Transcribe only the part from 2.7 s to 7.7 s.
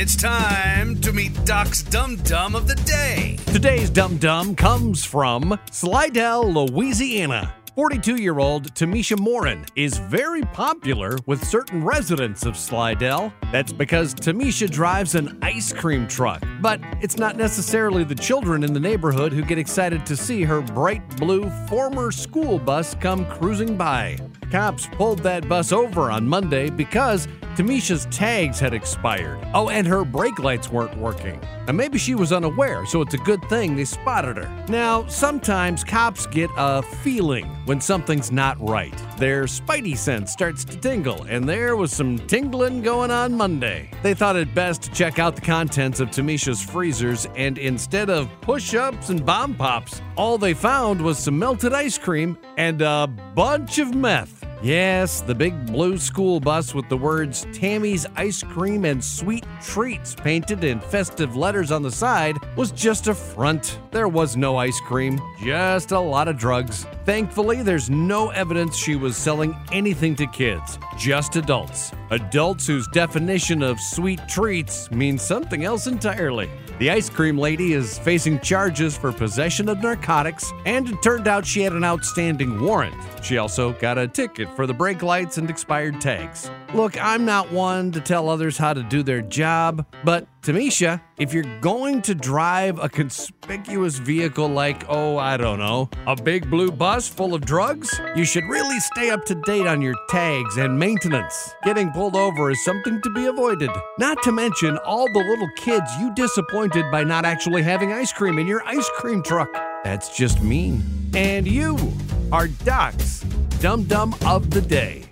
Day. Today's Dum Dum comes from Slidell, Louisiana.